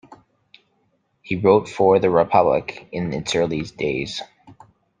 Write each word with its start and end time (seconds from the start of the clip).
He 1.21 1.35
wrote 1.35 1.69
for 1.69 1.99
"The 1.99 2.09
Republic" 2.09 2.87
in 2.91 3.13
its 3.13 3.35
early 3.35 3.61
days. 3.61 4.19